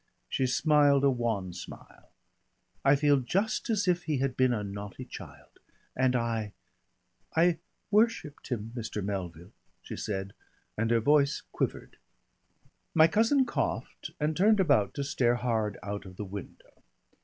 [0.27, 2.09] She smiled a wan smile.
[2.83, 5.59] "I feel just as if he had been a naughty child.
[5.95, 6.53] And I
[7.35, 7.59] I
[7.91, 9.03] worshipped him, Mr.
[9.03, 9.51] Melville,"
[9.83, 10.33] she said,
[10.75, 11.97] and her voice quivered.
[12.95, 16.81] My cousin coughed and turned about to stare hard out of the window.